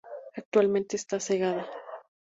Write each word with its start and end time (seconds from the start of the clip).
Actualmente 0.35 0.95
está 0.95 1.19
cegada. 1.19 1.63